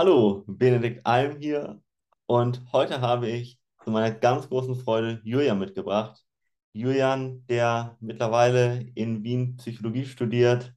[0.00, 1.78] Hallo, Benedikt Alm hier
[2.24, 6.24] und heute habe ich zu meiner ganz großen Freude Julian mitgebracht.
[6.72, 10.72] Julian, der mittlerweile in Wien Psychologie studiert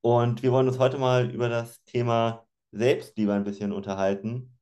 [0.00, 4.56] und wir wollen uns heute mal über das Thema Selbstliebe ein bisschen unterhalten.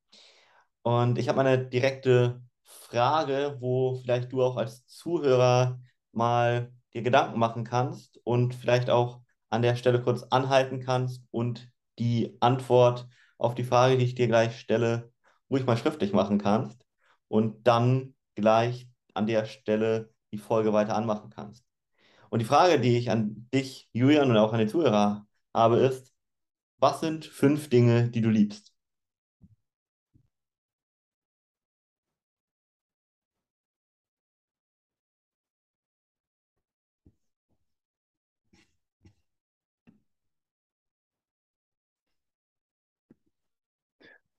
[0.80, 5.79] Und ich habe eine direkte Frage, wo vielleicht du auch als Zuhörer
[6.12, 9.21] mal dir Gedanken machen kannst und vielleicht auch
[9.51, 13.07] an der Stelle kurz anhalten kannst und die Antwort
[13.41, 15.12] auf die Frage, die ich dir gleich stelle,
[15.50, 16.85] ruhig mal schriftlich machen kannst
[17.29, 21.64] und dann gleich an der Stelle die Folge weiter anmachen kannst.
[22.31, 26.14] Und die Frage, die ich an dich, Julian, und auch an die Zuhörer habe, ist,
[26.79, 28.70] was sind fünf Dinge, die du liebst?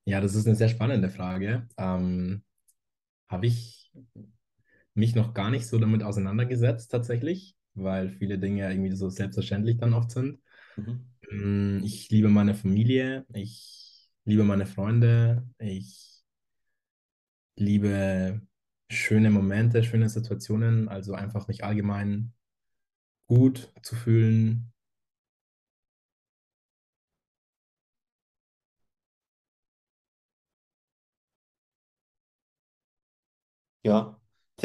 [0.05, 1.67] Ja, das ist eine sehr spannende Frage.
[1.77, 2.43] Ähm,
[3.29, 3.91] habe ich
[4.93, 9.93] mich noch gar nicht so damit auseinandergesetzt, tatsächlich, weil viele Dinge irgendwie so selbstverständlich dann
[9.93, 10.39] oft sind.
[10.77, 11.11] Mhm.
[11.31, 16.23] Mm, Ich liebe meine Familie, ich liebe meine Freunde, ich
[17.55, 18.41] liebe
[18.89, 22.33] schöne Momente, schöne Situationen, also einfach mich allgemein
[23.27, 24.73] gut zu fühlen.
[33.83, 34.19] Ja,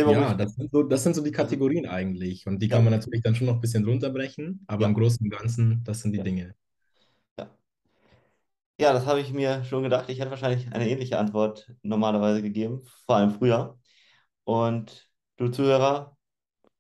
[0.05, 2.47] Ja, das sind so, das sind so die Kategorien eigentlich.
[2.47, 4.95] Und die kann ja, man natürlich dann schon noch ein bisschen runterbrechen, aber im ja,
[4.95, 6.55] Großen und Ganzen, das sind die ja, Dinge.
[7.39, 7.49] ja.
[8.79, 10.09] Ja, das habe ich mir schon gedacht.
[10.11, 13.79] Ich hätte wahrscheinlich eine ähnliche Antwort normalerweise gegeben, vor allem früher.
[14.45, 16.17] Und du Zuhörer,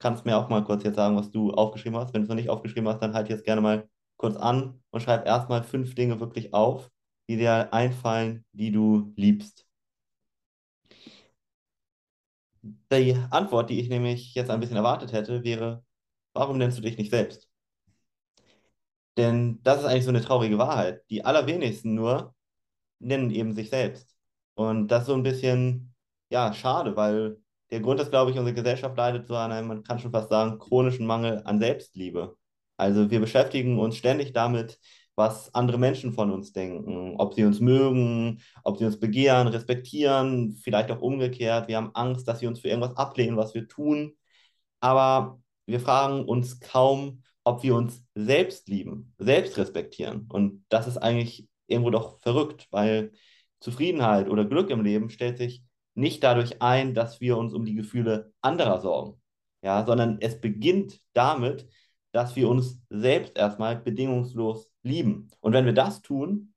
[0.01, 2.15] kannst mir auch mal kurz jetzt sagen, was du aufgeschrieben hast.
[2.15, 5.03] Wenn du es noch nicht aufgeschrieben hast, dann halt jetzt gerne mal kurz an und
[5.03, 6.91] schreib erstmal fünf Dinge wirklich auf,
[7.29, 9.66] die dir einfallen, die du liebst.
[12.93, 15.85] Die Antwort, die ich nämlich jetzt ein bisschen erwartet hätte, wäre,
[16.35, 17.49] warum nennst du dich nicht selbst?
[19.17, 21.03] Denn das ist eigentlich so eine traurige Wahrheit.
[21.11, 22.35] Die allerwenigsten nur
[22.99, 24.17] nennen eben sich selbst.
[24.55, 25.95] Und das ist so ein bisschen,
[26.31, 27.39] ja, schade, weil
[27.71, 30.31] der Grund ist, glaube ich, unsere Gesellschaft leidet so an einem, man kann schon fast
[30.31, 32.37] sagen, chronischen Mangel an Selbstliebe.
[32.77, 34.79] Also wir beschäftigen uns ständig damit,
[35.17, 40.53] was andere Menschen von uns denken, ob sie uns mögen, ob sie uns begehren, respektieren,
[40.63, 41.69] vielleicht auch umgekehrt.
[41.69, 44.13] Wir haben Angst, dass sie uns für irgendwas ablehnen, was wir tun.
[44.81, 50.27] Aber wir fragen uns kaum, ob wir uns selbst lieben, selbst respektieren.
[50.31, 53.13] Und das ist eigentlich irgendwo doch verrückt, weil
[53.61, 55.63] Zufriedenheit oder Glück im Leben stellt sich
[55.95, 59.21] nicht dadurch ein, dass wir uns um die Gefühle anderer sorgen,
[59.63, 61.67] ja, sondern es beginnt damit,
[62.17, 65.29] dass wir uns selbst erstmal bedingungslos lieben.
[65.41, 66.55] Und wenn wir das tun,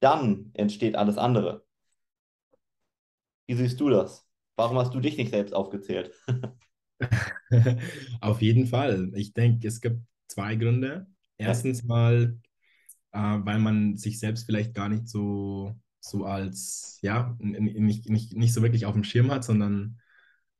[0.00, 1.66] dann entsteht alles andere.
[3.46, 4.26] Wie siehst du das?
[4.56, 6.12] Warum hast du dich nicht selbst aufgezählt?
[8.22, 9.12] Auf jeden Fall.
[9.14, 11.06] Ich denke, es gibt zwei Gründe.
[11.36, 12.38] Erstens mal,
[13.12, 18.54] äh, weil man sich selbst vielleicht gar nicht so, so als, ja, nicht, nicht, nicht
[18.54, 20.00] so wirklich auf dem Schirm hat, sondern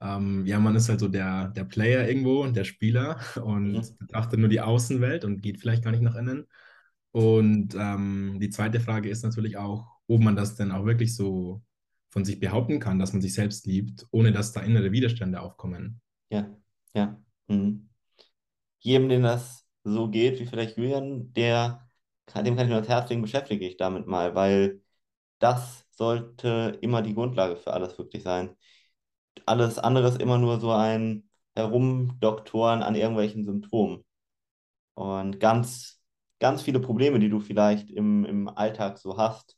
[0.02, 3.42] ähm, ja, man ist halt so der, der Player irgendwo, der Spieler mhm.
[3.42, 6.46] und betrachtet nur die Außenwelt und geht vielleicht gar nicht nach innen.
[7.12, 11.62] Und ähm, die zweite Frage ist natürlich auch, ob man das denn auch wirklich so
[12.10, 16.00] von sich behaupten kann, dass man sich selbst liebt, ohne dass da innere Widerstände aufkommen.
[16.30, 16.46] ja,
[16.94, 17.19] ja.
[17.48, 17.88] Mhm.
[18.78, 21.88] jedem, dem das so geht, wie vielleicht Julian, der,
[22.34, 24.80] dem kann ich nur ans Herz legen, beschäftige ich damit mal, weil
[25.38, 28.56] das sollte immer die Grundlage für alles wirklich sein.
[29.47, 34.04] Alles andere ist immer nur so ein Herumdoktoren an irgendwelchen Symptomen.
[34.94, 36.00] Und ganz,
[36.41, 39.56] ganz viele Probleme, die du vielleicht im, im Alltag so hast,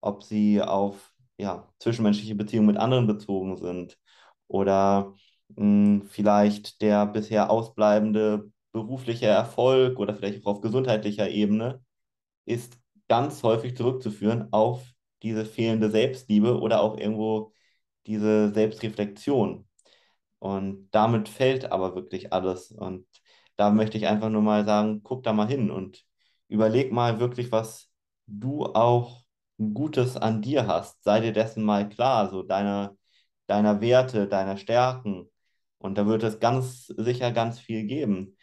[0.00, 3.98] ob sie auf ja, zwischenmenschliche Beziehungen mit anderen bezogen sind
[4.48, 5.14] oder
[5.56, 11.82] mh, vielleicht der bisher ausbleibende berufliche Erfolg oder vielleicht auch auf gesundheitlicher Ebene,
[12.44, 14.84] ist ganz häufig zurückzuführen auf
[15.22, 17.52] diese fehlende Selbstliebe oder auch irgendwo
[18.06, 19.66] diese Selbstreflexion.
[20.38, 22.70] Und damit fällt aber wirklich alles.
[22.72, 23.06] Und
[23.56, 26.04] da möchte ich einfach nur mal sagen, guck da mal hin und
[26.48, 27.90] überleg mal wirklich, was
[28.26, 29.24] du auch
[29.58, 31.02] Gutes an dir hast.
[31.02, 32.96] Sei dir dessen mal klar, so deiner,
[33.46, 35.30] deiner Werte, deiner Stärken.
[35.78, 38.36] Und da wird es ganz sicher ganz viel geben.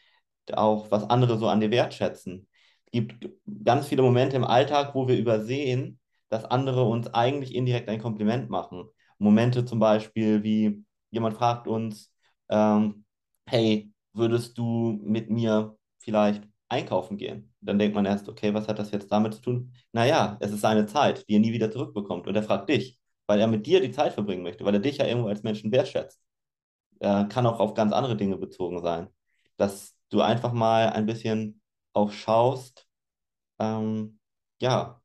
[0.54, 2.48] Auch was andere so an dir wertschätzen.
[2.86, 3.30] Es gibt
[3.64, 6.00] ganz viele Momente im Alltag, wo wir übersehen,
[6.30, 8.90] dass andere uns eigentlich indirekt ein Kompliment machen.
[9.20, 12.12] Momente zum Beispiel wie jemand fragt uns,
[12.50, 13.06] ähm,
[13.46, 17.54] hey, würdest du mit mir vielleicht einkaufen gehen?
[17.66, 19.74] dann denkt man erst, okay, was hat das jetzt damit zu tun?
[19.92, 22.28] Naja, es ist seine Zeit, die er nie wieder zurückbekommt.
[22.28, 24.98] Und er fragt dich, weil er mit dir die Zeit verbringen möchte, weil er dich
[24.98, 26.22] ja irgendwo als Menschen wertschätzt.
[27.00, 29.10] Äh, kann auch auf ganz andere Dinge bezogen sein.
[29.58, 31.62] Dass du einfach mal ein bisschen
[31.94, 32.88] auch schaust,
[33.60, 34.20] ähm,
[34.62, 35.02] ja,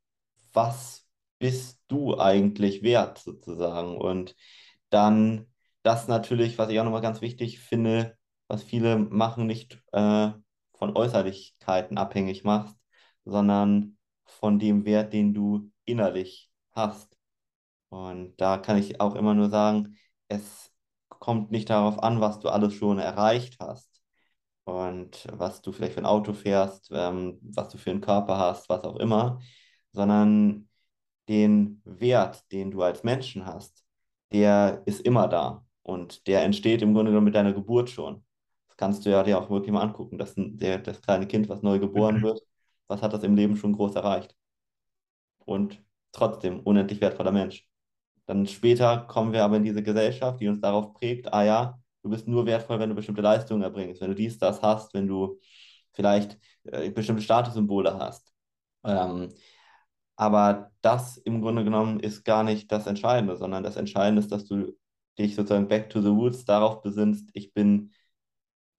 [0.52, 1.07] was
[1.38, 3.96] bist du eigentlich wert sozusagen?
[3.98, 4.36] Und
[4.90, 5.46] dann
[5.82, 8.16] das natürlich, was ich auch nochmal ganz wichtig finde,
[8.48, 10.30] was viele machen, nicht äh,
[10.74, 12.76] von Äußerlichkeiten abhängig machst,
[13.24, 17.16] sondern von dem Wert, den du innerlich hast.
[17.90, 19.96] Und da kann ich auch immer nur sagen,
[20.28, 20.70] es
[21.08, 24.00] kommt nicht darauf an, was du alles schon erreicht hast
[24.64, 28.68] und was du vielleicht für ein Auto fährst, ähm, was du für einen Körper hast,
[28.68, 29.40] was auch immer,
[29.92, 30.67] sondern
[31.28, 33.84] den Wert, den du als Menschen hast,
[34.32, 38.24] der ist immer da und der entsteht im Grunde genommen mit deiner Geburt schon.
[38.66, 41.62] Das kannst du ja dir auch wirklich mal angucken, dass der, das kleine Kind, was
[41.62, 42.40] neu geboren wird,
[42.86, 44.34] was hat das im Leben schon groß erreicht?
[45.44, 45.82] Und
[46.12, 47.66] trotzdem unendlich wertvoller Mensch.
[48.26, 52.10] Dann später kommen wir aber in diese Gesellschaft, die uns darauf prägt, ah ja, du
[52.10, 55.38] bist nur wertvoll, wenn du bestimmte Leistungen erbringst, wenn du dies, das hast, wenn du
[55.92, 58.32] vielleicht äh, bestimmte Statussymbole hast.
[58.84, 59.30] Ähm,
[60.18, 64.46] aber das im Grunde genommen ist gar nicht das Entscheidende, sondern das Entscheidende ist, dass
[64.46, 64.76] du
[65.18, 67.92] dich sozusagen back to the roots darauf besinnst, ich bin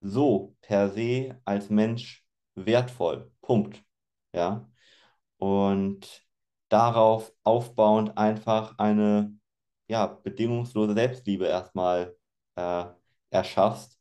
[0.01, 2.25] so per se als Mensch
[2.55, 3.31] wertvoll.
[3.41, 3.83] Punkt.
[4.33, 4.69] Ja.
[5.37, 6.25] Und
[6.69, 9.33] darauf aufbauend einfach eine
[9.87, 12.15] ja, bedingungslose Selbstliebe erstmal
[12.55, 12.85] äh,
[13.31, 13.99] erschaffst.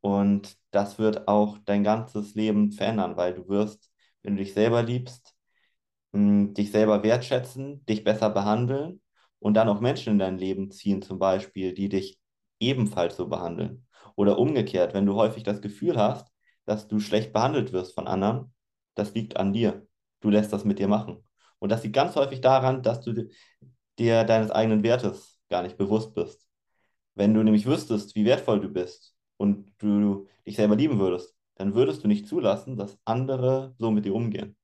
[0.00, 3.90] Und das wird auch dein ganzes Leben verändern, weil du wirst,
[4.22, 5.35] wenn du dich selber liebst,
[6.54, 9.00] dich selber wertschätzen, dich besser behandeln
[9.38, 12.18] und dann auch Menschen in dein Leben ziehen, zum Beispiel, die dich
[12.60, 13.86] ebenfalls so behandeln.
[14.14, 16.28] Oder umgekehrt, wenn du häufig das Gefühl hast,
[16.64, 18.54] dass du schlecht behandelt wirst von anderen,
[18.94, 19.86] das liegt an dir.
[20.20, 21.22] Du lässt das mit dir machen.
[21.58, 23.28] Und das liegt ganz häufig daran, dass du
[23.98, 26.46] dir deines eigenen Wertes gar nicht bewusst bist.
[27.14, 31.74] Wenn du nämlich wüsstest, wie wertvoll du bist und du dich selber lieben würdest, dann
[31.74, 34.55] würdest du nicht zulassen, dass andere so mit dir umgehen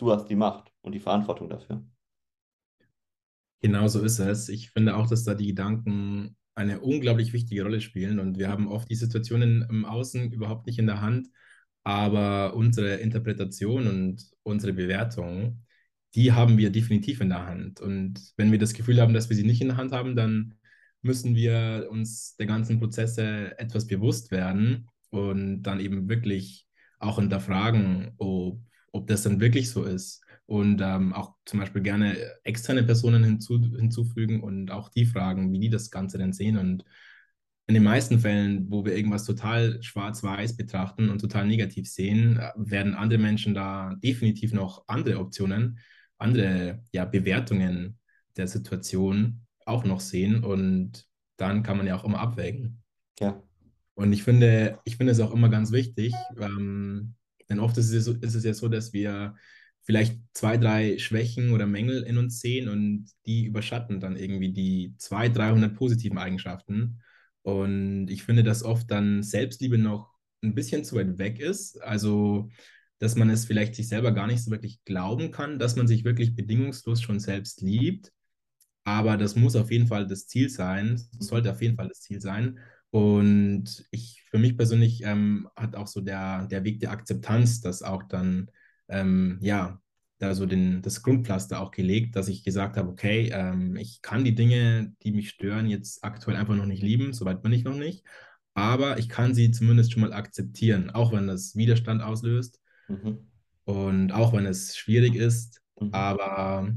[0.00, 1.84] du hast die Macht und die Verantwortung dafür.
[3.60, 4.48] Genau so ist es.
[4.48, 8.68] Ich finde auch, dass da die Gedanken eine unglaublich wichtige Rolle spielen und wir haben
[8.68, 11.28] oft die Situationen im Außen überhaupt nicht in der Hand,
[11.84, 15.64] aber unsere Interpretation und unsere Bewertung,
[16.14, 17.80] die haben wir definitiv in der Hand.
[17.80, 20.54] Und wenn wir das Gefühl haben, dass wir sie nicht in der Hand haben, dann
[21.02, 26.66] müssen wir uns der ganzen Prozesse etwas bewusst werden und dann eben wirklich
[26.98, 28.60] auch hinterfragen, ob
[28.92, 30.22] ob das dann wirklich so ist.
[30.46, 35.60] Und ähm, auch zum Beispiel gerne externe Personen hinzu, hinzufügen und auch die fragen, wie
[35.60, 36.56] die das Ganze denn sehen.
[36.56, 36.84] Und
[37.68, 42.96] in den meisten Fällen, wo wir irgendwas total schwarz-weiß betrachten und total negativ sehen, werden
[42.96, 45.78] andere Menschen da definitiv noch andere Optionen,
[46.18, 47.98] andere ja, Bewertungen
[48.36, 50.42] der Situation auch noch sehen.
[50.42, 51.06] Und
[51.36, 52.82] dann kann man ja auch immer abwägen.
[53.20, 53.40] Ja.
[53.94, 57.14] Und ich finde, ich finde es auch immer ganz wichtig, ähm,
[57.50, 59.34] denn oft ist es, ist es ja so, dass wir
[59.82, 64.94] vielleicht zwei, drei Schwächen oder Mängel in uns sehen und die überschatten dann irgendwie die
[64.98, 67.00] 200, 300 positiven Eigenschaften.
[67.42, 71.82] Und ich finde, dass oft dann Selbstliebe noch ein bisschen zu weit weg ist.
[71.82, 72.50] Also,
[72.98, 76.04] dass man es vielleicht sich selber gar nicht so wirklich glauben kann, dass man sich
[76.04, 78.12] wirklich bedingungslos schon selbst liebt.
[78.84, 82.20] Aber das muss auf jeden Fall das Ziel sein, sollte auf jeden Fall das Ziel
[82.20, 82.58] sein.
[82.90, 87.82] Und ich, für mich persönlich ähm, hat auch so der, der Weg der Akzeptanz das
[87.82, 88.50] auch dann,
[88.88, 89.80] ähm, ja,
[90.18, 94.24] da so den, das Grundpflaster auch gelegt, dass ich gesagt habe, okay, ähm, ich kann
[94.24, 97.76] die Dinge, die mich stören, jetzt aktuell einfach noch nicht lieben, soweit bin ich noch
[97.76, 98.04] nicht,
[98.52, 103.30] aber ich kann sie zumindest schon mal akzeptieren, auch wenn das Widerstand auslöst mhm.
[103.64, 105.94] und auch wenn es schwierig ist, mhm.
[105.94, 106.74] aber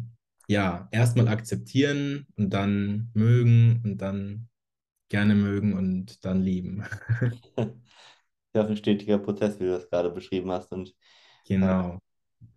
[0.48, 4.48] ja, erstmal akzeptieren und dann mögen und dann
[5.14, 6.84] gerne mögen und dann lieben.
[8.56, 10.72] ja, ein stetiger Prozess, wie du das gerade beschrieben hast.
[10.72, 10.96] Und
[11.46, 11.94] genau.
[11.94, 11.98] Äh,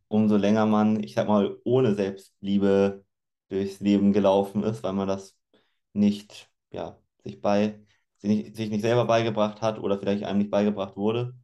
[0.08, 3.04] umso länger man, ich sag mal, ohne Selbstliebe
[3.50, 5.36] durchs Leben gelaufen ist, weil man das
[5.92, 7.78] nicht, ja, sich bei,
[8.16, 11.34] sich nicht, sich nicht selber beigebracht hat oder vielleicht einem nicht beigebracht wurde,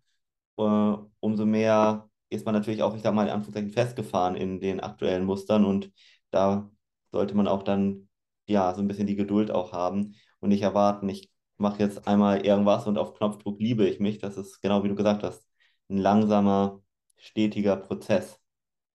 [0.57, 4.81] äh, umso mehr ist man natürlich auch, ich sag mal, in Anführungszeichen festgefahren in den
[4.81, 5.93] aktuellen Mustern und
[6.31, 6.71] da
[7.11, 8.09] sollte man auch dann,
[8.47, 12.45] ja, so ein bisschen die Geduld auch haben und nicht erwarten, ich mache jetzt einmal
[12.47, 14.19] irgendwas und auf Knopfdruck liebe ich mich.
[14.19, 15.47] Das ist genau wie du gesagt hast,
[15.91, 16.83] ein langsamer,
[17.19, 18.41] stetiger Prozess.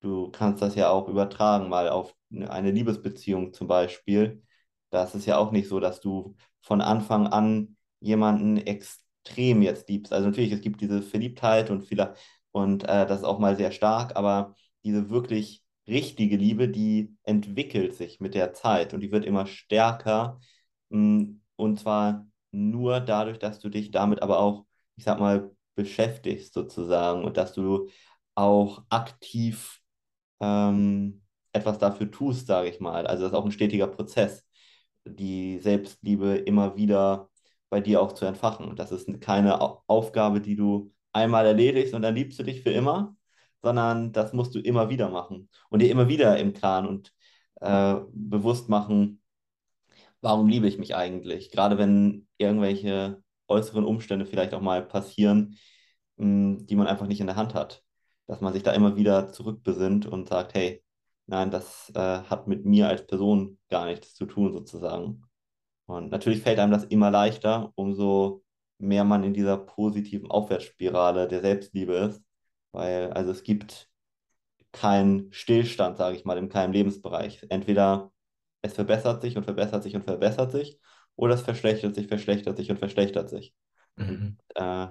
[0.02, 4.44] Du kannst das ja auch übertragen, mal auf eine Liebesbeziehung zum Beispiel.
[4.90, 10.14] Das ist ja auch nicht so, dass du von Anfang an jemanden extrem jetzt liebst.
[10.14, 12.16] Also natürlich, es gibt diese Verliebtheit und viele,
[12.52, 17.96] Und äh, das ist auch mal sehr stark, aber diese wirklich richtige Liebe, die entwickelt
[17.96, 20.40] sich mit der Zeit und die wird immer stärker.
[20.90, 24.66] Mm, und zwar nur dadurch, dass du dich damit aber auch,
[24.96, 27.90] ich sag mal, beschäftigst sozusagen und dass du
[28.36, 29.82] auch aktiv
[30.40, 31.22] ähm,
[31.54, 33.08] etwas dafür tust, sage ich mal.
[33.08, 34.46] Also das ist auch ein stetiger Prozess,
[35.06, 37.30] die Selbstliebe immer wieder
[37.70, 38.76] bei dir auch zu entfachen.
[38.76, 43.16] Das ist keine Aufgabe, die du einmal erledigst und dann liebst du dich für immer,
[43.62, 47.14] sondern das musst du immer wieder machen und dir immer wieder im Klaren und
[47.62, 49.22] äh, bewusst machen,
[50.22, 51.52] warum liebe ich mich eigentlich?
[51.52, 55.58] Gerade wenn irgendwelche äußeren Umstände vielleicht auch mal passieren,
[56.18, 57.84] mh, die man einfach nicht in der Hand hat.
[58.28, 60.84] Dass man sich da immer wieder zurückbesinnt und sagt, hey,
[61.28, 65.24] nein, das äh, hat mit mir als Person gar nichts zu tun, sozusagen.
[65.86, 68.44] Und natürlich fällt einem das immer leichter, umso
[68.80, 72.22] mehr man in dieser positiven Aufwärtsspirale der Selbstliebe ist.
[72.72, 73.90] Weil, also es gibt
[74.72, 77.46] keinen Stillstand, sage ich mal, in keinem Lebensbereich.
[77.50, 78.12] Entweder
[78.68, 80.80] es verbessert sich und verbessert sich und verbessert sich,
[81.16, 83.54] oder es verschlechtert sich, verschlechtert sich und verschlechtert sich.
[83.96, 84.38] Mhm.
[84.56, 84.88] Und, äh,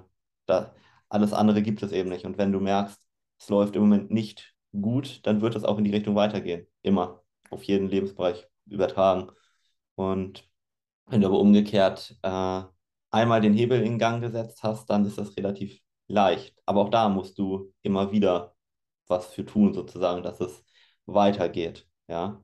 [0.47, 0.75] da,
[1.09, 2.25] alles andere gibt es eben nicht.
[2.25, 3.00] Und wenn du merkst,
[3.38, 6.66] es läuft im Moment nicht gut, dann wird es auch in die Richtung weitergehen.
[6.83, 7.23] Immer.
[7.50, 9.30] Auf jeden Lebensbereich übertragen.
[9.95, 10.49] Und
[11.06, 12.62] wenn du aber umgekehrt äh,
[13.11, 16.56] einmal den Hebel in Gang gesetzt hast, dann ist das relativ leicht.
[16.66, 18.54] Aber auch da musst du immer wieder
[19.06, 20.64] was für tun, sozusagen, dass es
[21.06, 21.88] weitergeht.
[22.09, 22.42] Ja.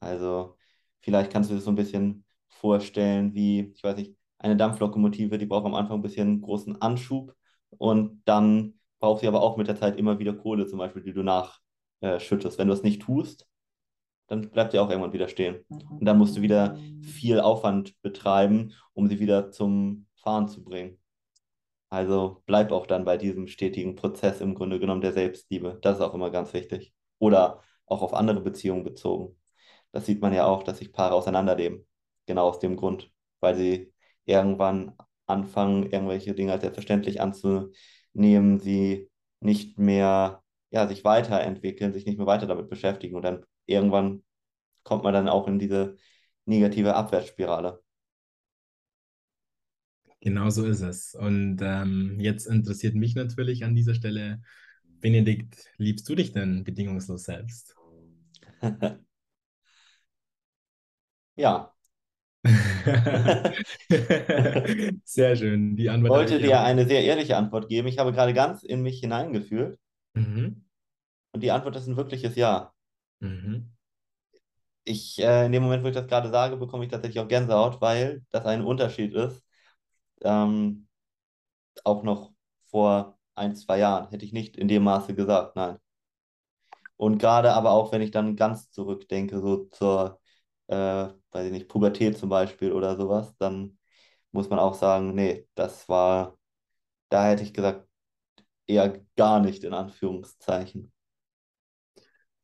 [0.00, 0.56] Also
[1.02, 5.38] vielleicht kannst du dir das so ein bisschen vorstellen, wie, ich weiß nicht, eine Dampflokomotive,
[5.38, 7.34] die braucht am Anfang ein bisschen großen Anschub
[7.78, 11.12] und dann braucht sie aber auch mit der Zeit immer wieder Kohle, zum Beispiel, die
[11.12, 12.58] du nachschüttest.
[12.58, 13.46] Wenn du das nicht tust,
[14.28, 15.64] dann bleibt sie auch irgendwann wieder stehen.
[15.68, 20.98] Und dann musst du wieder viel Aufwand betreiben, um sie wieder zum Fahren zu bringen.
[21.88, 25.78] Also bleib auch dann bei diesem stetigen Prozess im Grunde genommen der Selbstliebe.
[25.82, 26.94] Das ist auch immer ganz wichtig.
[27.18, 29.36] Oder auch auf andere Beziehungen bezogen.
[29.92, 31.86] Das sieht man ja auch, dass sich Paare auseinanderleben.
[32.26, 33.92] Genau aus dem Grund, weil sie
[34.24, 34.94] irgendwann
[35.26, 42.26] anfangen, irgendwelche Dinge als selbstverständlich anzunehmen, sie nicht mehr, ja, sich weiterentwickeln, sich nicht mehr
[42.26, 44.22] weiter damit beschäftigen und dann irgendwann
[44.84, 45.96] kommt man dann auch in diese
[46.44, 47.82] negative Abwärtsspirale.
[50.20, 51.14] Genau so ist es.
[51.14, 54.40] Und ähm, jetzt interessiert mich natürlich an dieser Stelle,
[55.00, 57.74] Benedikt, liebst du dich denn bedingungslos selbst?
[61.36, 61.72] ja.
[65.04, 65.76] sehr schön.
[65.76, 66.64] Die Antwort ich wollte dir auch.
[66.64, 67.86] eine sehr ehrliche Antwort geben.
[67.86, 69.78] Ich habe gerade ganz in mich hineingefühlt.
[70.14, 70.64] Mhm.
[71.32, 72.72] Und die Antwort ist ein wirkliches Ja.
[73.20, 73.72] Mhm.
[74.84, 77.80] Ich, äh, in dem Moment, wo ich das gerade sage, bekomme ich tatsächlich auch Gänsehaut,
[77.80, 79.44] weil das ein Unterschied ist.
[80.22, 80.88] Ähm,
[81.84, 82.32] auch noch
[82.70, 85.78] vor ein, zwei Jahren hätte ich nicht in dem Maße gesagt, nein.
[86.96, 90.20] Und gerade aber auch, wenn ich dann ganz zurückdenke, so zur,
[90.68, 93.78] äh, weiß ich nicht, Pubertät zum Beispiel oder sowas, dann
[94.32, 96.38] muss man auch sagen, nee, das war,
[97.10, 97.88] da hätte ich gesagt,
[98.66, 100.92] eher gar nicht in Anführungszeichen.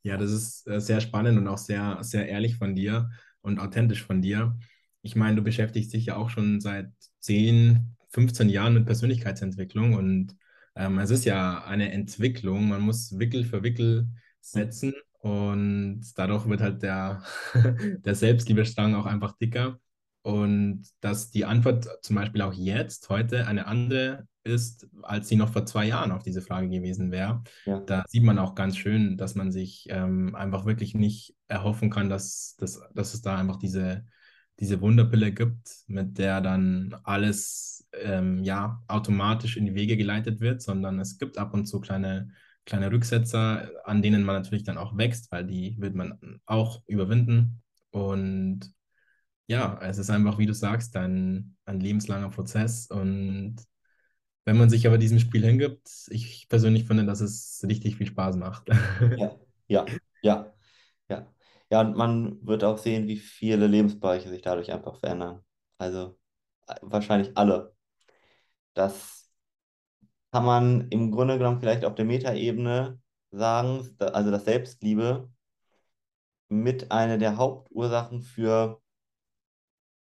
[0.02, 3.11] Ja, das ist äh, sehr spannend und auch sehr, sehr ehrlich von dir
[3.42, 4.59] und authentisch von dir.
[5.02, 6.90] Ich meine, du beschäftigst dich ja auch schon seit
[7.21, 10.37] 10, 15 Jahren mit Persönlichkeitsentwicklung und
[10.76, 12.68] ähm, es ist ja eine Entwicklung.
[12.68, 14.09] Man muss Wickel für Wickel
[14.40, 17.22] setzen und dadurch wird halt der,
[18.04, 19.78] der Selbstliebestrang auch einfach dicker.
[20.22, 25.52] Und dass die Antwort zum Beispiel auch jetzt, heute, eine andere ist, als sie noch
[25.52, 27.42] vor zwei Jahren auf diese Frage gewesen wäre.
[27.66, 27.80] Ja.
[27.80, 32.08] Da sieht man auch ganz schön, dass man sich ähm, einfach wirklich nicht erhoffen kann,
[32.08, 34.04] dass, dass, dass es da einfach diese,
[34.60, 40.62] diese Wunderpille gibt, mit der dann alles ähm, ja, automatisch in die Wege geleitet wird,
[40.62, 42.30] sondern es gibt ab und zu kleine,
[42.68, 47.62] kleine Rücksetzer, an denen man natürlich dann auch wächst, weil die wird man auch überwinden.
[47.90, 48.72] Und
[49.48, 53.56] ja, es ist einfach, wie du sagst, ein, ein lebenslanger Prozess und
[54.44, 58.37] wenn man sich aber diesem Spiel hingibt, ich persönlich finde, dass es richtig viel Spaß
[58.37, 58.68] macht.
[59.16, 59.37] Ja,
[59.68, 59.87] ja,
[60.22, 60.54] ja,
[61.10, 61.34] ja.
[61.70, 65.42] Ja, und man wird auch sehen, wie viele Lebensbereiche sich dadurch einfach verändern.
[65.78, 66.18] Also
[66.66, 67.75] äh, wahrscheinlich alle.
[68.75, 69.17] Das
[70.32, 72.99] kann man im Grunde genommen vielleicht auf der Metaebene
[73.30, 75.28] sagen, also dass Selbstliebe
[76.49, 78.80] mit einer der Hauptursachen für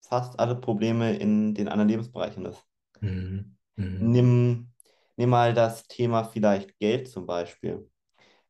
[0.02, 2.64] fast alle Probleme in den anderen Lebensbereichen ist.
[3.02, 3.56] Mhm.
[3.76, 4.12] Mhm.
[4.12, 4.72] Nimm,
[5.18, 7.90] nimm mal das Thema vielleicht Geld zum Beispiel.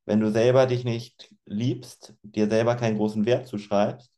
[0.06, 4.12] Wenn du selber dich nicht liebst, dir selber keinen großen Wert zuschreibst,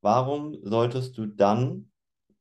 [0.00, 1.90] warum solltest du dann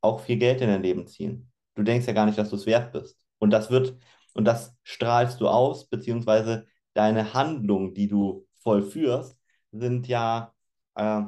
[0.01, 1.51] auch viel Geld in dein Leben ziehen?
[1.75, 3.17] Du denkst ja gar nicht, dass du es wert bist.
[3.39, 3.97] Und das wird
[4.33, 9.37] und das strahlst du aus, beziehungsweise deine Handlungen, die du vollführst,
[9.71, 10.53] sind ja
[10.95, 11.21] äh,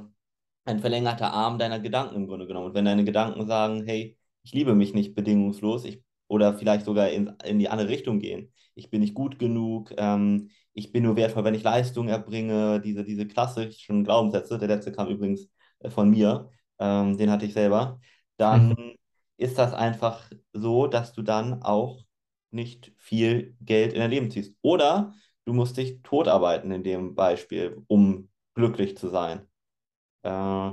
[0.65, 2.67] ein verlängerter Arm deiner Gedanken im Grunde genommen.
[2.67, 7.09] Und wenn deine Gedanken sagen, hey, ich liebe mich nicht bedingungslos, ich, oder vielleicht sogar
[7.09, 11.15] in, in die andere Richtung gehen, ich bin nicht gut genug, ähm, ich bin nur
[11.15, 16.09] wertvoll, wenn ich Leistung erbringe, diese, diese klassischen Glaubenssätze, der letzte kam übrigens äh, von
[16.09, 17.99] mir, ähm, den hatte ich selber,
[18.37, 18.95] dann mhm.
[19.37, 22.04] ist das einfach so, dass du dann auch
[22.51, 24.55] nicht viel Geld in dein Leben ziehst.
[24.61, 25.13] Oder
[25.45, 29.47] du musst dich totarbeiten in dem Beispiel, um glücklich zu sein.
[30.23, 30.71] Äh,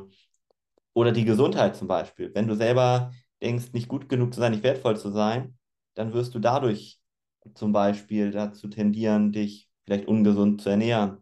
[0.94, 2.34] oder die Gesundheit zum Beispiel.
[2.34, 3.12] Wenn du selber
[3.42, 5.58] denkst, nicht gut genug zu sein, nicht wertvoll zu sein,
[5.94, 7.00] dann wirst du dadurch
[7.54, 11.18] zum Beispiel dazu tendieren, dich vielleicht ungesund zu ernähren,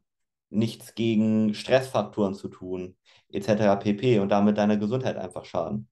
[0.51, 2.97] nichts gegen Stressfaktoren zu tun,
[3.29, 3.77] etc.
[3.77, 4.19] pp.
[4.19, 5.89] und damit deiner Gesundheit einfach schaden.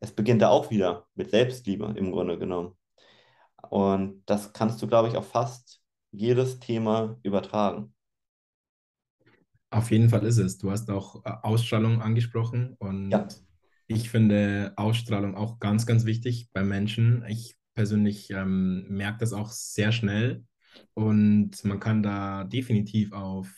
[0.00, 2.76] Es beginnt da auch wieder mit Selbstliebe im Grunde genommen.
[3.70, 7.94] Und das kannst du, glaube ich, auf fast jedes Thema übertragen.
[9.70, 10.58] Auf jeden Fall ist es.
[10.58, 13.26] Du hast auch äh, Ausstrahlung angesprochen und ja.
[13.86, 17.24] ich finde Ausstrahlung auch ganz, ganz wichtig bei Menschen.
[17.26, 20.44] Ich persönlich ähm, merke das auch sehr schnell
[20.92, 23.50] und man kann da definitiv auf,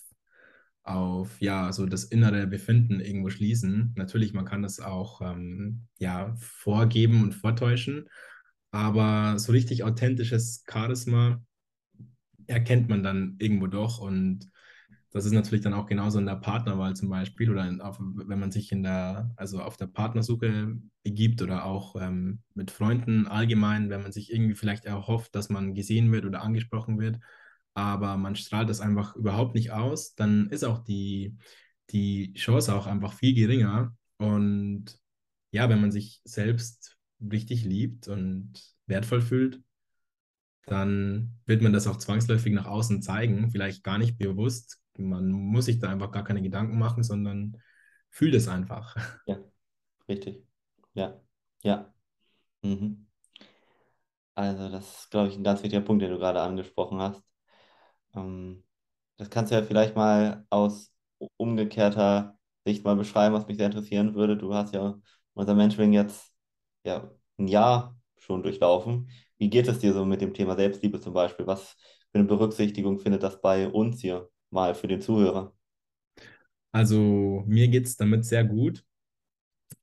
[0.85, 3.93] auf ja, so das innere Befinden irgendwo schließen.
[3.97, 8.09] Natürlich, man kann das auch ähm, ja, vorgeben und vortäuschen,
[8.75, 11.41] aber so richtig authentisches Charisma
[12.49, 14.51] erkennt man dann irgendwo doch und
[15.13, 18.41] das ist natürlich dann auch genauso in der Partnerwahl zum Beispiel oder in, auf, wenn
[18.41, 23.91] man sich in der, also auf der Partnersuche begibt oder auch ähm, mit Freunden allgemein,
[23.91, 27.21] wenn man sich irgendwie vielleicht erhofft, dass man gesehen wird oder angesprochen wird,
[27.75, 31.37] aber man strahlt das einfach überhaupt nicht aus, dann ist auch die,
[31.91, 33.97] die Chance auch einfach viel geringer.
[34.17, 34.99] Und
[35.53, 36.94] ja, wenn man sich selbst
[37.31, 38.53] richtig liebt und
[38.87, 39.63] wertvoll fühlt,
[40.67, 45.67] dann wird man das auch zwangsläufig nach außen zeigen, vielleicht gar nicht bewusst, man muss
[45.67, 47.57] sich da einfach gar keine Gedanken machen, sondern
[48.11, 48.97] fühlt es einfach.
[49.27, 49.39] Ja,
[50.09, 50.47] richtig.
[50.95, 51.21] Ja,
[51.63, 51.95] ja.
[52.63, 53.07] Mhm.
[54.35, 57.23] Also, das ist, glaube ich, ein ganz wichtiger Punkt, den du gerade angesprochen hast.
[58.17, 58.65] Ähm,
[59.19, 60.93] das kannst du ja vielleicht mal aus
[61.39, 64.39] umgekehrter Sicht mal beschreiben, was mich sehr interessieren würde.
[64.39, 64.97] Du hast ja
[65.35, 66.34] unser Mentoring jetzt
[66.85, 69.11] ja, ein Jahr schon durchlaufen.
[69.39, 71.47] Wie geht es dir so mit dem Thema Selbstliebe zum Beispiel?
[71.47, 71.77] Was
[72.13, 74.31] für eine Berücksichtigung findet das bei uns hier?
[74.55, 75.53] mal für den Zuhörer?
[76.73, 78.83] Also mir geht es damit sehr gut.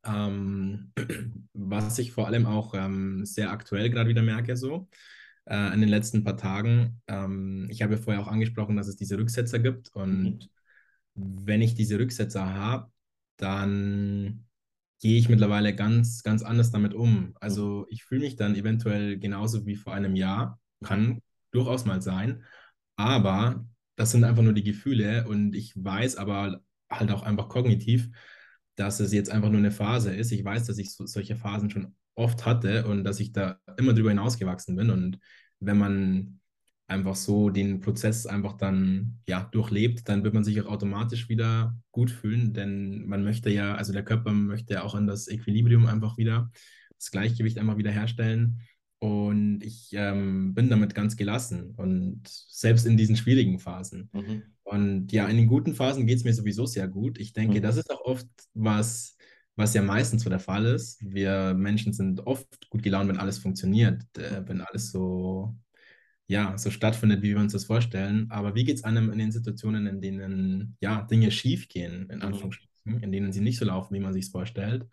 [0.03, 0.91] Ähm,
[1.53, 4.89] was ich vor allem auch ähm, sehr aktuell gerade wieder merke, so
[5.45, 7.01] äh, in den letzten paar Tagen.
[7.07, 9.93] Ähm, ich habe ja vorher auch angesprochen, dass es diese Rücksetzer gibt.
[9.93, 10.49] Und
[11.13, 11.45] mhm.
[11.45, 12.91] wenn ich diese Rücksetzer habe,
[13.37, 14.47] dann
[15.01, 17.35] gehe ich mittlerweile ganz, ganz anders damit um.
[17.41, 20.59] Also ich fühle mich dann eventuell genauso wie vor einem Jahr.
[20.83, 22.43] Kann durchaus mal sein.
[22.95, 28.09] Aber das sind einfach nur die Gefühle und ich weiß aber halt auch einfach kognitiv,
[28.75, 30.31] dass es jetzt einfach nur eine Phase ist.
[30.31, 33.93] Ich weiß, dass ich so, solche Phasen schon oft hatte und dass ich da immer
[33.93, 34.91] drüber hinausgewachsen bin.
[34.91, 35.19] Und
[35.59, 36.40] wenn man
[36.91, 41.75] einfach so den Prozess einfach dann ja durchlebt, dann wird man sich auch automatisch wieder
[41.91, 45.87] gut fühlen, denn man möchte ja, also der Körper möchte ja auch an das Equilibrium
[45.87, 46.51] einfach wieder,
[46.97, 48.61] das Gleichgewicht einfach wieder herstellen.
[48.99, 54.11] Und ich ähm, bin damit ganz gelassen und selbst in diesen schwierigen Phasen.
[54.13, 54.43] Mhm.
[54.63, 57.19] Und ja, in den guten Phasen geht es mir sowieso sehr gut.
[57.19, 57.63] Ich denke, mhm.
[57.63, 59.17] das ist auch oft was,
[59.55, 60.99] was ja meistens so der Fall ist.
[61.01, 65.55] Wir Menschen sind oft gut gelaunt, wenn alles funktioniert, äh, wenn alles so,
[66.31, 68.27] ja, so stattfindet, wie wir uns das vorstellen.
[68.31, 72.19] Aber wie geht es einem in den Situationen, in denen ja, Dinge schief gehen, in
[72.19, 72.25] mhm.
[72.25, 74.85] Anführungsstrichen, in denen sie nicht so laufen, wie man sich es vorstellt?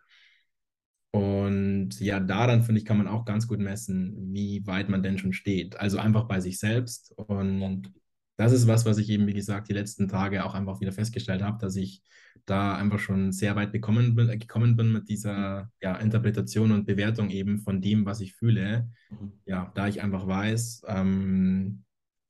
[1.12, 5.16] Und ja, daran finde ich, kann man auch ganz gut messen, wie weit man denn
[5.16, 5.78] schon steht.
[5.78, 7.12] Also einfach bei sich selbst.
[7.16, 7.92] Und
[8.38, 11.42] das ist was, was ich eben, wie gesagt, die letzten Tage auch einfach wieder festgestellt
[11.42, 12.02] habe, dass ich
[12.46, 17.30] da einfach schon sehr weit bekommen bin, gekommen bin mit dieser ja, Interpretation und Bewertung
[17.30, 18.88] eben von dem, was ich fühle.
[19.10, 19.32] Mhm.
[19.44, 21.82] Ja, da ich einfach weiß, ähm,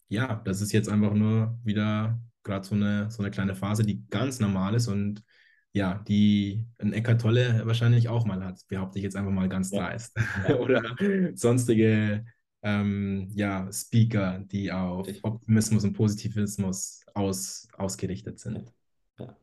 [0.09, 4.03] ja, das ist jetzt einfach nur wieder gerade so eine, so eine kleine Phase, die
[4.09, 5.23] ganz normal ist und
[5.73, 9.71] ja, die ein Eckart Tolle wahrscheinlich auch mal hat, behaupte ich jetzt einfach mal ganz
[9.71, 9.83] ja.
[9.83, 10.17] dreist.
[10.59, 10.83] Oder
[11.35, 12.25] sonstige
[12.63, 18.73] ähm, ja, Speaker, die auf Optimismus und Positivismus aus, ausgerichtet sind.
[19.19, 19.37] Ja.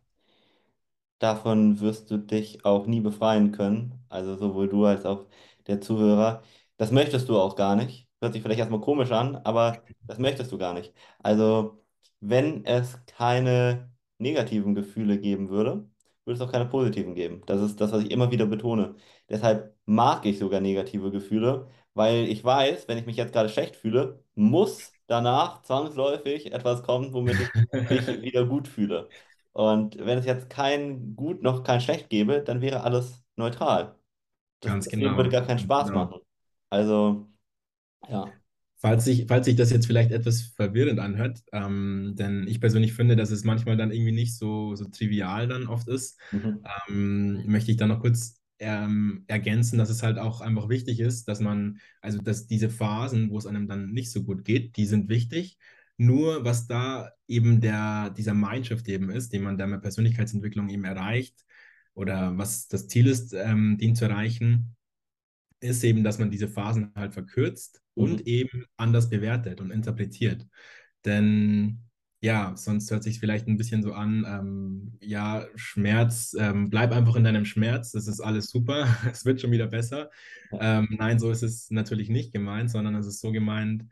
[1.19, 5.27] Davon wirst du dich auch nie befreien können, also sowohl du als auch
[5.67, 6.43] der Zuhörer.
[6.77, 8.07] Das möchtest du auch gar nicht.
[8.21, 10.93] Hört sich vielleicht erstmal komisch an, aber das möchtest du gar nicht.
[11.19, 11.83] Also,
[12.19, 15.89] wenn es keine negativen Gefühle geben würde,
[16.25, 17.41] würde es auch keine positiven geben.
[17.45, 18.95] Das ist das, was ich immer wieder betone.
[19.29, 23.77] Deshalb mag ich sogar negative Gefühle, weil ich weiß, wenn ich mich jetzt gerade schlecht
[23.77, 27.53] fühle, muss danach zwangsläufig etwas kommen, womit ich
[27.89, 29.09] mich wieder gut fühle.
[29.53, 33.97] Und wenn es jetzt kein Gut noch kein Schlecht gäbe, dann wäre alles neutral.
[34.61, 35.31] Das, Ganz das Leben würde genau.
[35.31, 35.93] gar keinen Spaß genau.
[35.93, 36.21] machen.
[36.69, 37.29] Also,
[38.09, 38.39] ja.
[38.77, 43.15] Falls sich, falls sich das jetzt vielleicht etwas verwirrend anhört, ähm, denn ich persönlich finde,
[43.15, 46.65] dass es manchmal dann irgendwie nicht so, so trivial dann oft ist, Mhm.
[46.89, 51.27] ähm, möchte ich dann noch kurz ähm, ergänzen, dass es halt auch einfach wichtig ist,
[51.27, 54.85] dass man, also dass diese Phasen, wo es einem dann nicht so gut geht, die
[54.85, 55.57] sind wichtig.
[55.97, 60.83] Nur was da eben der, dieser Mindshift eben ist, den man da mit Persönlichkeitsentwicklung eben
[60.85, 61.45] erreicht
[61.93, 64.75] oder was das Ziel ist, ähm, den zu erreichen,
[65.59, 68.03] ist eben, dass man diese Phasen halt verkürzt Mhm.
[68.03, 70.45] und eben anders bewertet und interpretiert.
[71.05, 71.84] Denn
[72.25, 77.15] ja, sonst hört sich vielleicht ein bisschen so an, ähm, ja, Schmerz, ähm, bleib einfach
[77.15, 80.09] in deinem Schmerz, das ist alles super, es wird schon wieder besser.
[80.51, 83.85] Ähm, nein, so ist es natürlich nicht gemeint, sondern es ist so gemeint,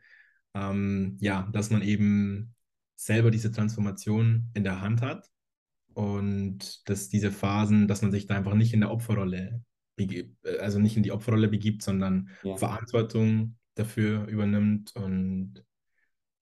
[0.52, 2.56] ähm, ja, dass man eben
[2.96, 5.30] selber diese Transformation in der Hand hat
[5.92, 9.62] und dass diese Phasen, dass man sich da einfach nicht in der Opferrolle
[9.94, 15.64] begibt, also nicht in die Opferrolle begibt, sondern ja, Verantwortung dafür übernimmt und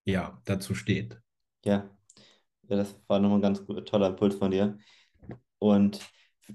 [0.07, 1.20] ja, dazu steht.
[1.64, 1.90] Ja.
[2.68, 4.79] Ja, das war nochmal ein ganz toller Impuls von dir.
[5.59, 6.01] Und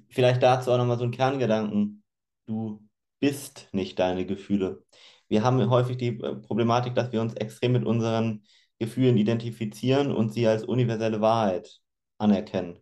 [0.09, 2.03] vielleicht dazu auch nochmal so ein Kerngedanken.
[2.45, 2.87] Du
[3.19, 4.83] bist nicht deine Gefühle.
[5.27, 8.43] Wir haben häufig die äh, Problematik, dass wir uns extrem mit unseren
[8.79, 11.79] Gefühlen identifizieren und sie als universelle Wahrheit
[12.17, 12.79] anerkennen.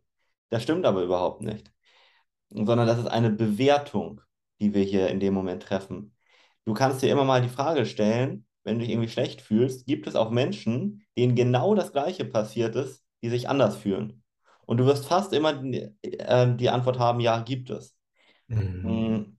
[0.49, 1.71] Das stimmt aber überhaupt nicht,
[2.49, 4.21] sondern das ist eine Bewertung,
[4.61, 6.15] die wir hier in dem Moment treffen.
[6.65, 10.08] Du kannst dir immer mal die Frage stellen, wenn du dich irgendwie schlecht fühlst, gibt
[10.08, 14.23] es auch Menschen, denen genau das Gleiche passiert ist, die sich anders fühlen?
[14.65, 17.95] Und du wirst fast immer die, äh, die Antwort haben, ja, gibt es.
[18.49, 18.65] Mhm.
[18.84, 19.38] Mm,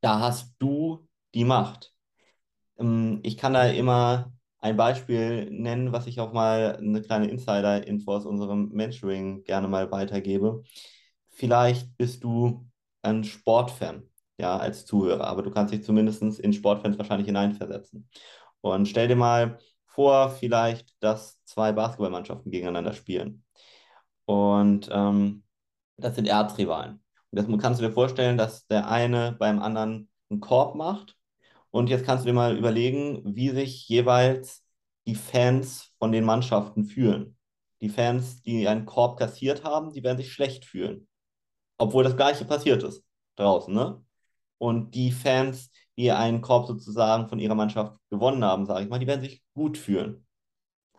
[0.00, 1.94] Da hast du die Macht.
[2.78, 8.12] Ähm, Ich kann da immer ein Beispiel nennen, was ich auch mal eine kleine Insider-Info
[8.16, 10.62] aus unserem Mentoring gerne mal weitergebe.
[11.30, 12.66] Vielleicht bist du
[13.02, 14.07] ein Sportfan,
[14.38, 18.08] ja, als Zuhörer, aber du kannst dich zumindest in Sportfans wahrscheinlich hineinversetzen.
[18.60, 23.44] Und stell dir mal vor, vielleicht, dass zwei Basketballmannschaften gegeneinander spielen.
[24.26, 25.44] Und ähm,
[25.96, 27.02] das sind Erzrivalen.
[27.30, 31.18] Und das kannst du dir vorstellen, dass der eine beim anderen einen Korb macht
[31.70, 34.64] und jetzt kannst du dir mal überlegen, wie sich jeweils
[35.06, 37.36] die Fans von den Mannschaften fühlen.
[37.80, 41.08] Die Fans, die einen Korb kassiert haben, die werden sich schlecht fühlen.
[41.78, 43.04] Obwohl das Gleiche passiert ist
[43.36, 44.04] draußen, ne?
[44.58, 48.98] Und die Fans, die einen Korb sozusagen von ihrer Mannschaft gewonnen haben, sage ich mal,
[48.98, 50.26] die werden sich gut fühlen.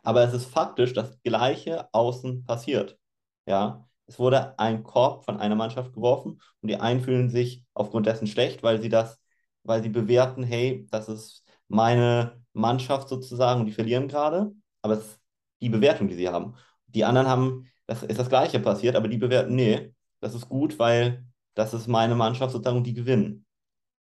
[0.03, 2.97] Aber es ist faktisch das Gleiche außen passiert.
[3.45, 8.05] Ja, es wurde ein Korb von einer Mannschaft geworfen und die einen fühlen sich aufgrund
[8.07, 9.19] dessen schlecht, weil sie das,
[9.63, 14.51] weil sie bewerten, hey, das ist meine Mannschaft sozusagen und die verlieren gerade.
[14.81, 15.19] Aber es ist
[15.61, 16.55] die Bewertung, die sie haben.
[16.87, 20.79] Die anderen haben, das ist das Gleiche passiert, aber die bewerten, nee, das ist gut,
[20.79, 23.45] weil das ist meine Mannschaft sozusagen und die gewinnen.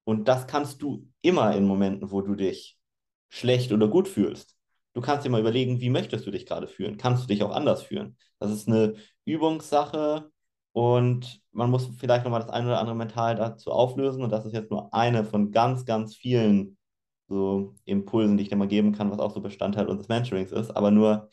[0.05, 2.79] Und das kannst du immer in Momenten, wo du dich
[3.29, 4.57] schlecht oder gut fühlst.
[4.95, 6.99] Du kannst dir mal überlegen, wie möchtest du dich gerade fühlen?
[6.99, 8.17] Kannst du dich auch anders fühlen?
[8.39, 10.31] Das ist eine Übungssache
[10.73, 14.23] und man muss vielleicht nochmal das eine oder andere mental dazu auflösen.
[14.23, 16.77] Und das ist jetzt nur eine von ganz, ganz vielen
[17.29, 20.71] so Impulsen, die ich dir mal geben kann, was auch so Bestandteil unseres Mentorings ist.
[20.71, 21.31] Aber nur,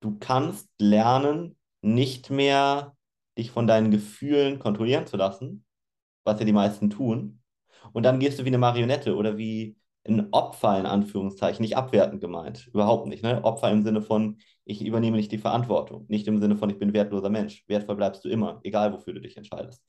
[0.00, 2.96] du kannst lernen, nicht mehr
[3.38, 5.64] dich von deinen Gefühlen kontrollieren zu lassen,
[6.24, 7.42] was ja die meisten tun.
[7.92, 12.20] Und dann gehst du wie eine Marionette oder wie ein Opfer in Anführungszeichen, nicht abwertend
[12.20, 13.22] gemeint, überhaupt nicht.
[13.22, 13.42] Ne?
[13.44, 16.92] Opfer im Sinne von, ich übernehme nicht die Verantwortung, nicht im Sinne von, ich bin
[16.92, 17.64] wertloser Mensch.
[17.66, 19.84] Wertvoll bleibst du immer, egal wofür du dich entscheidest.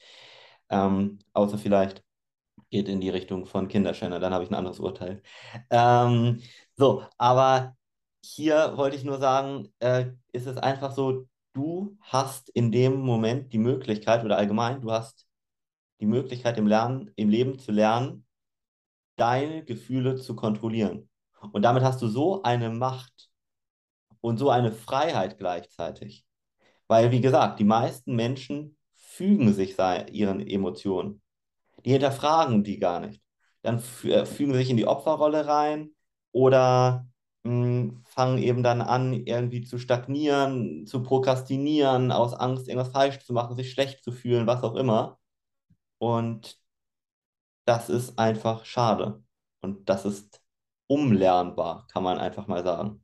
[0.70, 2.04] Ähm, außer vielleicht
[2.70, 5.22] geht in die Richtung von Kinderschänder, dann habe ich ein anderes Urteil.
[5.70, 6.42] Ähm,
[6.76, 7.76] so, aber
[8.24, 13.54] hier wollte ich nur sagen, äh, ist es einfach so, du hast in dem Moment
[13.54, 15.27] die Möglichkeit oder allgemein, du hast
[16.00, 18.26] die Möglichkeit im Lernen, im Leben zu lernen,
[19.16, 21.10] deine Gefühle zu kontrollieren.
[21.52, 23.30] Und damit hast du so eine Macht
[24.22, 26.26] und so eine Freiheit gleichzeitig.
[26.88, 31.22] Weil, wie gesagt, die meisten Menschen fügen sich ihren Emotionen.
[31.86, 33.22] Die hinterfragen die gar nicht.
[33.62, 35.92] Dann äh, fügen sie sich in die Opferrolle rein
[36.32, 37.08] oder
[37.44, 43.34] mh, fangen eben dann an, irgendwie zu stagnieren, zu prokrastinieren, aus Angst, irgendwas falsch zu
[43.34, 45.18] machen, sich schlecht zu fühlen, was auch immer.
[46.00, 46.60] Und
[47.66, 49.24] das ist einfach schade.
[49.62, 50.42] Und das ist
[50.88, 53.04] umlernbar, kann man einfach mal sagen.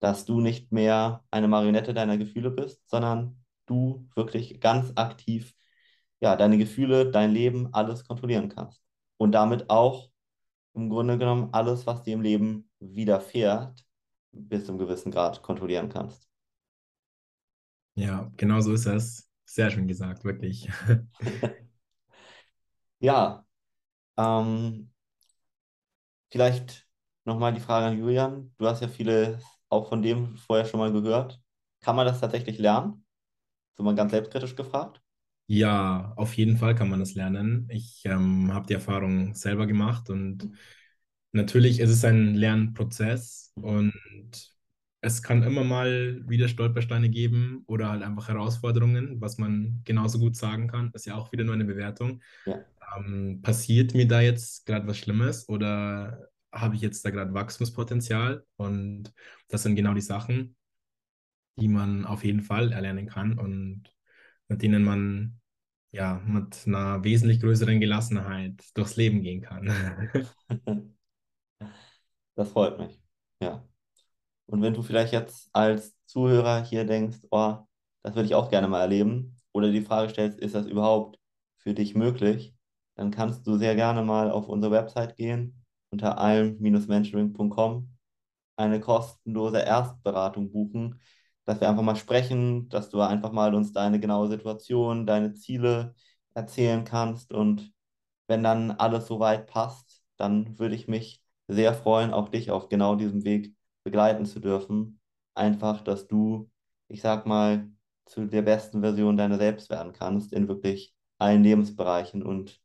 [0.00, 5.54] Dass du nicht mehr eine Marionette deiner Gefühle bist, sondern du wirklich ganz aktiv
[6.20, 8.82] ja, deine Gefühle, dein Leben, alles kontrollieren kannst.
[9.16, 10.10] Und damit auch
[10.74, 13.84] im Grunde genommen alles, was dir im Leben widerfährt,
[14.32, 16.28] bis zu einem gewissen Grad kontrollieren kannst.
[17.94, 19.30] Ja, genau so ist es.
[19.44, 20.68] Sehr schön gesagt, wirklich.
[23.00, 23.44] Ja,
[24.18, 24.90] ähm,
[26.30, 26.86] vielleicht
[27.24, 28.54] nochmal die Frage an Julian.
[28.58, 31.40] Du hast ja viele auch von dem vorher schon mal gehört.
[31.80, 33.04] Kann man das tatsächlich lernen?
[33.76, 35.02] So mal ganz selbstkritisch gefragt.
[35.48, 37.68] Ja, auf jeden Fall kann man das lernen.
[37.70, 40.50] Ich ähm, habe die Erfahrung selber gemacht und
[41.32, 43.92] natürlich ist es ein Lernprozess und
[45.02, 50.34] es kann immer mal wieder Stolpersteine geben oder halt einfach Herausforderungen, was man genauso gut
[50.36, 50.90] sagen kann.
[50.92, 52.22] Das ist ja auch wieder nur eine Bewertung.
[52.44, 52.64] Ja.
[52.94, 58.44] Ähm, passiert mir da jetzt gerade was Schlimmes oder habe ich jetzt da gerade Wachstumspotenzial?
[58.56, 59.12] Und
[59.48, 60.56] das sind genau die Sachen,
[61.56, 63.84] die man auf jeden Fall erlernen kann und
[64.48, 65.40] mit denen man
[65.92, 70.32] ja mit einer wesentlich größeren Gelassenheit durchs Leben gehen kann.
[72.34, 73.00] Das freut mich.
[73.42, 73.66] Ja.
[74.46, 77.58] Und wenn du vielleicht jetzt als Zuhörer hier denkst, oh,
[78.02, 81.18] das würde ich auch gerne mal erleben, oder die Frage stellst, ist das überhaupt
[81.58, 82.55] für dich möglich,
[82.96, 87.96] dann kannst du sehr gerne mal auf unsere Website gehen, unter alm-mentoring.com,
[88.56, 91.00] eine kostenlose Erstberatung buchen,
[91.44, 95.94] dass wir einfach mal sprechen, dass du einfach mal uns deine genaue Situation, deine Ziele
[96.34, 97.72] erzählen kannst und
[98.28, 102.96] wenn dann alles soweit passt, dann würde ich mich sehr freuen, auch dich auf genau
[102.96, 103.54] diesem Weg
[103.84, 105.00] begleiten zu dürfen.
[105.34, 106.50] Einfach, dass du,
[106.88, 107.70] ich sag mal,
[108.06, 112.60] zu der besten Version deiner selbst werden kannst in wirklich allen Lebensbereichen und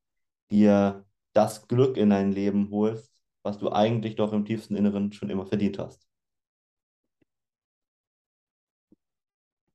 [0.51, 3.11] dir das Glück in dein Leben holst,
[3.43, 6.07] was du eigentlich doch im tiefsten Inneren schon immer verdient hast.